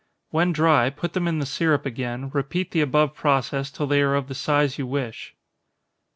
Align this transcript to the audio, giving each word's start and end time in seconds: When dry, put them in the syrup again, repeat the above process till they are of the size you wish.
When 0.31 0.51
dry, 0.51 0.89
put 0.89 1.13
them 1.13 1.27
in 1.27 1.37
the 1.37 1.45
syrup 1.45 1.85
again, 1.85 2.31
repeat 2.31 2.71
the 2.71 2.81
above 2.81 3.13
process 3.13 3.69
till 3.69 3.85
they 3.85 4.01
are 4.01 4.15
of 4.15 4.29
the 4.29 4.33
size 4.33 4.79
you 4.79 4.87
wish. 4.87 5.35